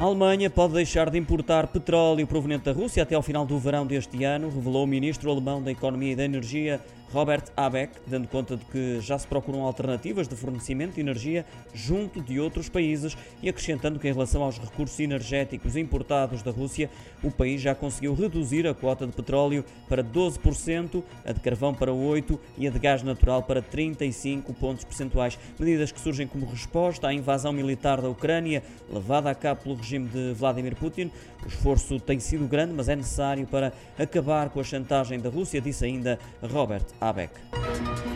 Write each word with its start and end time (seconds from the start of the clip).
A 0.00 0.04
Alemanha 0.04 0.50
pode 0.50 0.74
deixar 0.74 1.08
de 1.08 1.16
importar 1.16 1.68
petróleo 1.68 2.26
proveniente 2.26 2.64
da 2.64 2.72
Rússia 2.72 3.02
até 3.02 3.14
ao 3.14 3.22
final 3.22 3.46
do 3.46 3.58
verão 3.58 3.86
deste 3.86 4.24
ano, 4.24 4.50
revelou 4.50 4.84
o 4.84 4.86
ministro 4.86 5.30
alemão 5.30 5.62
da 5.62 5.70
Economia 5.70 6.12
e 6.12 6.16
da 6.16 6.24
Energia, 6.24 6.80
Robert 7.14 7.44
Habeck, 7.56 7.92
dando 8.08 8.26
conta 8.26 8.56
de 8.56 8.64
que 8.64 9.00
já 9.00 9.16
se 9.16 9.24
procuram 9.24 9.62
alternativas 9.62 10.26
de 10.26 10.34
fornecimento 10.34 10.96
de 10.96 11.00
energia 11.00 11.46
junto 11.72 12.20
de 12.20 12.40
outros 12.40 12.68
países 12.68 13.16
e 13.40 13.48
acrescentando 13.48 14.00
que, 14.00 14.08
em 14.08 14.12
relação 14.12 14.42
aos 14.42 14.58
recursos 14.58 14.98
energéticos 14.98 15.76
importados 15.76 16.42
da 16.42 16.50
Rússia, 16.50 16.90
o 17.22 17.30
país 17.30 17.60
já 17.60 17.72
conseguiu 17.72 18.14
reduzir 18.14 18.66
a 18.66 18.74
quota 18.74 19.06
de 19.06 19.12
petróleo 19.12 19.64
para 19.88 20.02
12%, 20.02 21.04
a 21.24 21.30
de 21.30 21.38
carvão 21.38 21.72
para 21.72 21.92
8% 21.92 22.36
e 22.58 22.66
a 22.66 22.70
de 22.70 22.80
gás 22.80 23.04
natural 23.04 23.44
para 23.44 23.62
35 23.62 24.52
pontos 24.52 24.82
percentuais. 24.82 25.38
Medidas 25.56 25.92
que 25.92 26.00
surgem 26.00 26.26
como 26.26 26.44
resposta 26.46 27.06
à 27.06 27.14
invasão 27.14 27.52
militar 27.52 28.00
da 28.02 28.08
Ucrânia, 28.08 28.60
levada 28.92 29.30
a 29.30 29.36
cabo 29.36 29.62
pelo 29.62 29.76
regime 29.76 30.08
de 30.08 30.32
Vladimir 30.32 30.74
Putin. 30.74 31.12
O 31.44 31.46
esforço 31.46 32.00
tem 32.00 32.18
sido 32.18 32.48
grande, 32.48 32.74
mas 32.74 32.88
é 32.88 32.96
necessário 32.96 33.46
para 33.46 33.72
acabar 33.96 34.48
com 34.48 34.58
a 34.58 34.64
chantagem 34.64 35.20
da 35.20 35.30
Rússia, 35.30 35.60
disse 35.60 35.84
ainda 35.84 36.18
Robert 36.42 36.84
Abeck. 37.04 38.13